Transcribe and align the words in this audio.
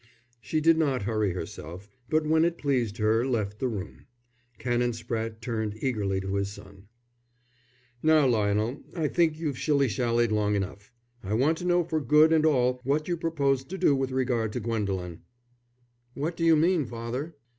She 0.41 0.61
did 0.61 0.79
not 0.79 1.03
hurry 1.03 1.33
herself, 1.33 1.87
but 2.09 2.25
when 2.25 2.43
it 2.43 2.57
pleased 2.57 2.97
her 2.97 3.23
left 3.23 3.59
the 3.59 3.67
room. 3.67 4.07
Canon 4.57 4.93
Spratte 4.93 5.39
turned 5.41 5.77
eagerly 5.79 6.19
to 6.21 6.35
his 6.37 6.51
son. 6.51 6.87
"Now, 8.01 8.25
Lionel, 8.25 8.81
I 8.95 9.07
think 9.07 9.37
you've 9.37 9.59
shilly 9.59 9.87
shallied 9.87 10.31
long 10.31 10.55
enough. 10.55 10.91
I 11.23 11.35
want 11.35 11.59
to 11.59 11.65
know 11.67 11.83
for 11.83 12.01
good 12.01 12.33
and 12.33 12.47
all 12.47 12.81
what 12.83 13.07
you 13.07 13.15
propose 13.15 13.63
to 13.65 13.77
do 13.77 13.95
with 13.95 14.09
regard 14.09 14.53
to 14.53 14.59
Gwendolen." 14.59 15.21
"What 16.15 16.35
do 16.35 16.43
you 16.43 16.55
mean, 16.55 16.87
father?" 16.87 17.35